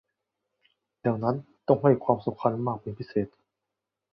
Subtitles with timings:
[1.05, 3.27] ดังนั้นจึงต้องให้ความสำคัญมากเป็นพิเศษ